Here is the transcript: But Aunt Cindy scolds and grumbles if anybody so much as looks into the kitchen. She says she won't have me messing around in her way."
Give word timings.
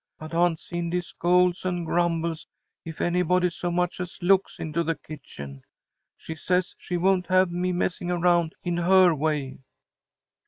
But 0.17 0.33
Aunt 0.33 0.57
Cindy 0.59 1.01
scolds 1.01 1.63
and 1.63 1.85
grumbles 1.85 2.47
if 2.83 3.01
anybody 3.01 3.51
so 3.51 3.69
much 3.69 3.99
as 3.99 4.17
looks 4.19 4.57
into 4.57 4.83
the 4.83 4.95
kitchen. 4.95 5.61
She 6.17 6.33
says 6.33 6.73
she 6.79 6.97
won't 6.97 7.27
have 7.27 7.51
me 7.51 7.71
messing 7.71 8.09
around 8.09 8.55
in 8.63 8.77
her 8.77 9.13
way." 9.13 9.59